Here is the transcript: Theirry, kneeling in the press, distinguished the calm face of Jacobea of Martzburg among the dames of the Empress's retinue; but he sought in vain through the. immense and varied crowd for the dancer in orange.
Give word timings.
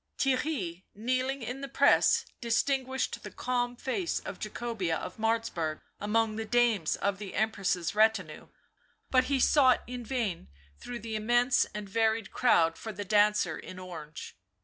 Theirry, 0.17 0.83
kneeling 0.95 1.43
in 1.43 1.61
the 1.61 1.67
press, 1.67 2.25
distinguished 2.41 3.21
the 3.21 3.29
calm 3.29 3.75
face 3.75 4.19
of 4.21 4.39
Jacobea 4.39 4.97
of 4.97 5.17
Martzburg 5.19 5.79
among 5.99 6.37
the 6.37 6.43
dames 6.45 6.95
of 6.95 7.19
the 7.19 7.35
Empress's 7.35 7.93
retinue; 7.93 8.47
but 9.11 9.25
he 9.25 9.39
sought 9.39 9.83
in 9.85 10.03
vain 10.03 10.47
through 10.79 11.01
the. 11.01 11.15
immense 11.15 11.65
and 11.75 11.87
varied 11.87 12.31
crowd 12.31 12.79
for 12.79 12.91
the 12.91 13.05
dancer 13.05 13.59
in 13.59 13.77
orange. 13.77 14.35